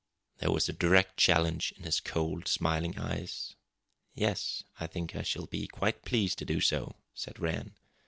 There 0.39 0.49
was 0.49 0.67
a 0.67 0.73
direct 0.73 1.17
challenge 1.17 1.73
in 1.77 1.83
his 1.83 1.99
coldly 1.99 2.47
smiling 2.47 2.97
eyes. 2.97 3.53
"Yes, 4.15 4.63
I 4.79 4.87
think 4.87 5.15
I 5.15 5.21
shall 5.21 5.45
be 5.45 5.67
quite 5.67 6.05
pleased 6.05 6.39
to 6.39 6.45
do 6.45 6.59
so," 6.59 6.95
said 7.13 7.37
Rann. 7.39 7.75